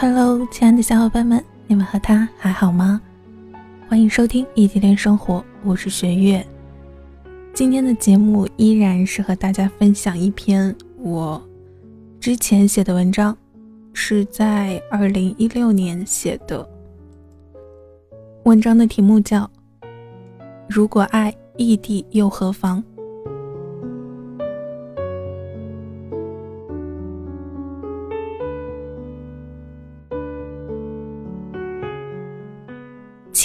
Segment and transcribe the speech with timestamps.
[0.00, 3.00] Hello，亲爱的小伙伴们，你们和他还好吗？
[3.88, 6.46] 欢迎收听异地恋生活，我是学月。
[7.52, 11.42] 今天的节目依然是和大家分享一篇我
[12.20, 13.36] 之前写的文章，
[13.92, 16.64] 是在二零一六年写的。
[18.44, 19.40] 文章的题目叫
[20.68, 22.80] 《如果爱异地又何妨》。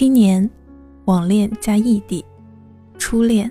[0.03, 0.49] 七年，
[1.05, 2.25] 网恋加异地，
[2.98, 3.49] 初恋，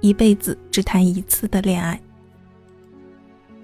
[0.00, 2.00] 一辈子只谈一次的恋爱。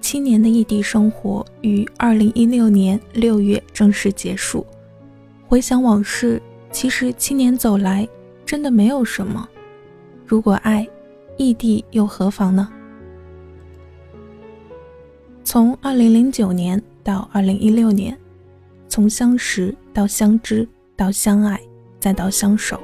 [0.02, 4.66] 七年的异地生活于二零一六年六月正式结束。
[5.48, 8.06] 回想往事，其实七年走来，
[8.44, 9.48] 真的没有什么。
[10.26, 10.86] 如果爱，
[11.38, 12.68] 异地又何妨呢？
[15.42, 18.14] 从二零零九年到二零一六年，
[18.90, 21.58] 从相识到相知到相爱。
[22.06, 22.78] 再到相守，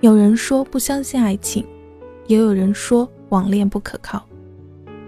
[0.00, 1.64] 有人说不相信爱情，
[2.26, 4.26] 也有人说网恋不可靠，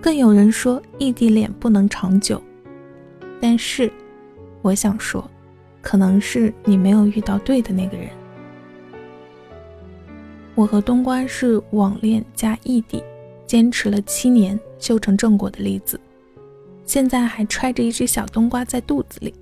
[0.01, 2.41] 更有人说异地恋不能长久。
[3.41, 3.93] 但是，
[4.63, 5.29] 我想说，
[5.83, 8.09] 可能是你没有遇到对的那个人。
[10.55, 13.03] 我和冬瓜是网恋加异地，
[13.49, 15.99] 坚持了七年修成正果的例子，
[16.85, 19.35] 现在还揣着一只小冬瓜在肚子里。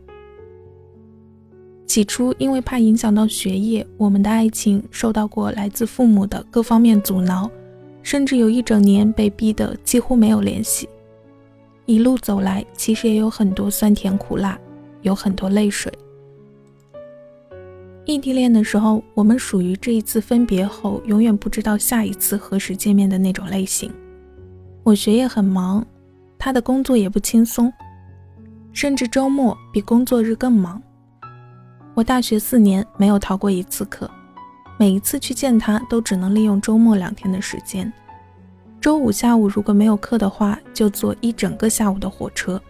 [1.95, 7.49] 起初，因为怕影响到学业，我们的爱情受到过来自父母的各方面阻挠，
[8.03, 10.89] 甚至有一整年被逼得几乎没有联系。
[11.87, 14.59] 一路走来，其实也有很多酸甜苦辣，
[15.03, 15.93] 有很多泪水。
[18.07, 23.89] 异地恋的时候，我们属于这一次分别后永远不知道下一次何时见面的那种类型。
[24.83, 25.87] 我学业很忙，
[26.41, 27.73] 他的工作也不轻松，
[28.73, 30.83] 甚至周末比工作日更忙。
[31.95, 34.11] 我大学四年没有逃过一次课，
[34.77, 37.91] 每一次去见他都只能利用周末两天的时间。
[38.81, 42.61] 周五下午如果没有课的话，就坐一整个下午的火车，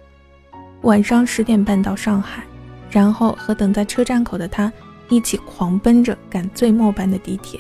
[0.83, 2.45] 晚上十点半到上海，
[2.91, 4.71] 然后和等在车站口的他
[5.09, 7.59] 一起狂奔着赶最末班的地铁。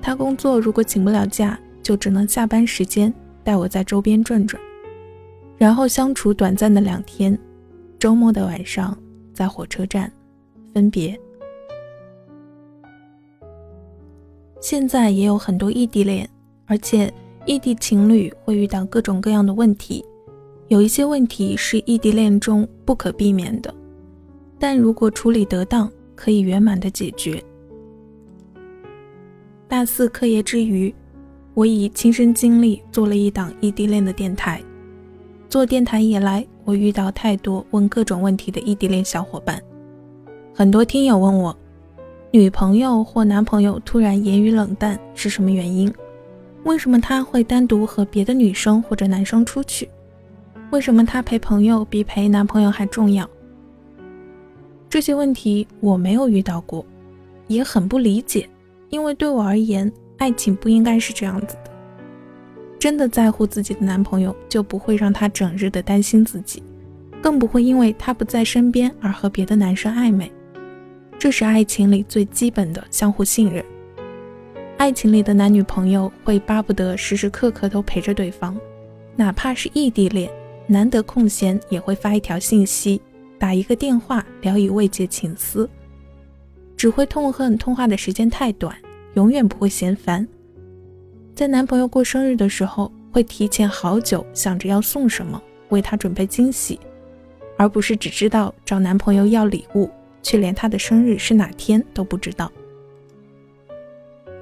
[0.00, 3.12] 他工作如果请不了假，就只能下班时间
[3.42, 4.58] 带我在周边转转，
[5.58, 7.38] 然后相处短暂的两天，
[7.98, 8.96] 周末的晚上。
[9.34, 10.10] 在火车站
[10.72, 11.18] 分别。
[14.60, 16.26] 现在也有很多异地恋，
[16.64, 17.12] 而且
[17.44, 20.02] 异地情侣会遇到各种各样的问题。
[20.68, 23.74] 有一些问题是异地恋中不可避免的，
[24.58, 27.42] 但如果处理得当，可以圆满的解决。
[29.68, 30.94] 大四课业之余，
[31.52, 34.62] 我以亲身经历做了一档异地恋的电台。
[35.54, 36.44] 做电台以来。
[36.64, 39.62] 我遇到太多问各种问题的异地恋小伙伴，
[40.52, 41.56] 很多听友问我，
[42.32, 45.94] 女朋友或男朋友突然言语冷淡是什么原因？
[46.64, 49.88] 为什么他会单独和别的女生或者男生出去？
[50.72, 53.24] 为什么他陪朋友比陪男朋友还重要？
[54.90, 56.84] 这些问题我没有遇到过，
[57.46, 58.50] 也很不理解，
[58.90, 61.56] 因为对我而言，爱情不应该是这样子。
[62.84, 66.62] 真的在乎自己的男朋友，就不会让他整日的担心自己，
[67.22, 70.30] 更不会因为他不在身边而和别的男生暧昧。
[71.18, 73.64] 这是爱情里最基本的相互信任。
[74.76, 78.54] 爱情里的男女朋友会巴不得时时刻刻都陪着对方，
[79.16, 80.30] 哪怕是异地恋，
[80.66, 83.00] 难得空闲也会发一条信息，
[83.38, 85.66] 打一个电话聊以慰藉情思。
[86.76, 88.76] 只会痛恨通话的时间太短，
[89.14, 90.28] 永远不会嫌烦。
[91.34, 96.78] 在男朋友过生日的时候，会提前好久想着要送什么，为他准备惊喜，
[97.56, 99.90] 而不是只知道找男朋友要礼物，
[100.22, 102.52] 却连他的生日是哪天都不知道。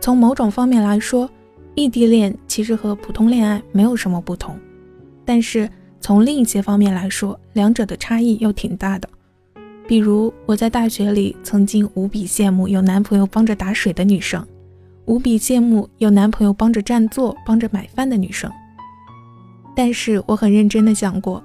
[0.03, 1.31] 从某种方面来说，
[1.75, 4.55] 异地恋其实和普通恋爱没有什么不同，
[5.25, 5.67] 但是
[5.99, 9.09] 从另一些方面来说，两者的差异又挺大的。
[9.89, 14.47] 比如我在大学里曾经无比羡慕有男朋友帮着打水的女生。
[15.07, 18.51] 无比羡慕有男朋友帮着占座、帮着买饭的女生，
[19.75, 21.43] 但是我很认真的想过，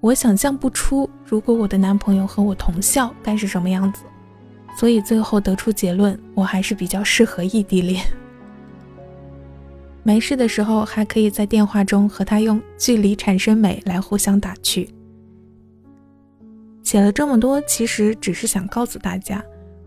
[0.00, 4.02] 我想象不出如果我的男朋友和我同校该是什么样子，
[4.76, 8.04] 所以最后得出结论，我还是比较适合异地恋。
[10.04, 14.92] 没事的时候还可以在电话中和他用“距离产生美”来互相打趣。
[16.82, 19.42] 写了这么多，其实只是想告诉大家，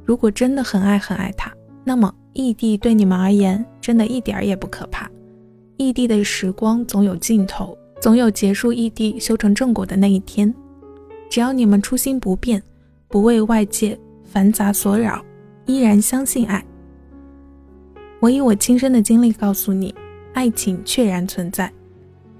[0.06, 1.54] 如果真的很爱很爱他，
[1.84, 2.12] 那么。
[2.36, 5.10] 异地对你们而言真的一点儿也不可怕，
[5.78, 10.54] 异地的时光总有尽头，总有结束异地修成正果的那一天。
[11.30, 12.62] 只要你们初心不变，
[13.08, 15.24] 不为外界繁杂所扰，
[15.66, 16.64] 依然相信爱。
[18.20, 19.96] 我以我亲身的经历告诉你，
[20.34, 21.72] 爱情确然存在。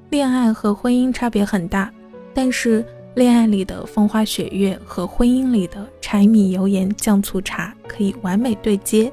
[0.10, 1.90] 恋爱和婚姻差别很大，
[2.34, 9.10] 但是恋爱里的风花雪月和婚姻里的柴米油盐酱醋茶可以完美对接。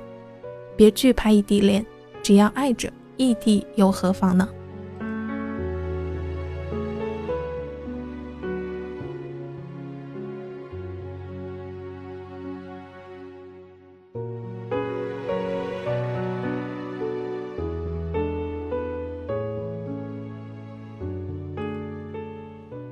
[0.77, 1.85] 别惧怕异地恋，
[2.23, 4.49] 只要爱着，异地又何妨呢？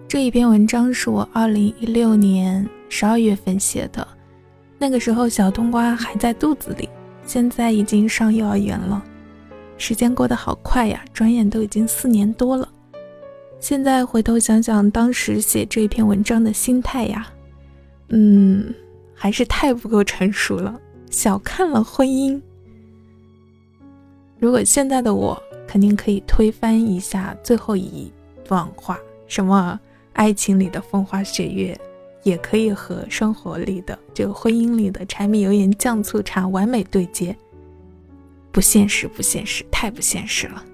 [0.06, 4.06] 这一篇文章是我二零一六年十二月份写的，
[4.77, 6.88] 那个时候小冬瓜还在肚子里，
[7.32, 9.00] 现在已经上幼儿园了。
[9.79, 12.69] 时间过得好快呀，转眼都已经四年多了。
[13.61, 17.29] 现在回头想想当时写这篇文章的心态呀，
[18.09, 18.75] 嗯，
[19.15, 20.77] 还是太不够成熟了，
[21.09, 22.43] 小看了婚姻。
[24.41, 28.12] 如果现在的我，肯定可以推翻一下最后一
[28.43, 28.99] 段话，
[29.29, 29.79] 什么？
[30.15, 31.81] 爱情里的风花雪月，
[32.22, 37.37] 也可以和生活里的这个婚姻里的柴米油盐酱醋茶完美对接。
[38.52, 40.64] 不现实，不现实，太不现实了。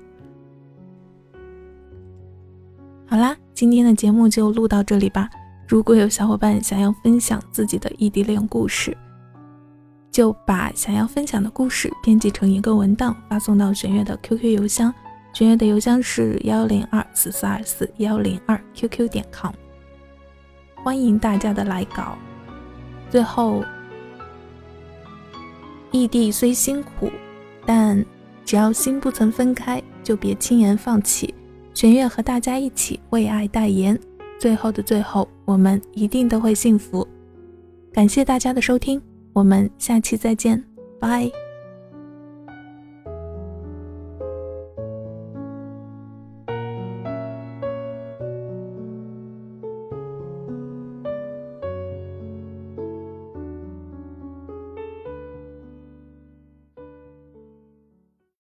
[3.07, 5.29] 好啦，今天的节目就录到这里吧。
[5.69, 8.97] 如果有小伙伴想要分享自己的异地恋故事，
[10.11, 14.93] 就把想要分享的故事编辑成一个文档，发送到玄月的 QQ 邮箱。
[15.35, 19.53] 玄月的邮箱是幺零二四四二四幺零二 QQ 点 com，
[20.87, 22.17] 欢迎大家的来稿。
[23.11, 23.65] 最后，
[25.91, 27.11] 异地虽辛苦，
[27.67, 28.07] 但
[28.45, 31.35] 只要心不曾分开，就别轻言放弃。
[31.75, 33.99] 玄月和大家一起为爱代言。
[34.39, 37.05] 最后的最后，我们一定都会幸福。
[37.93, 39.03] 感谢大家的收听，
[39.33, 40.63] 我们下期再见，
[41.01, 41.29] 拜。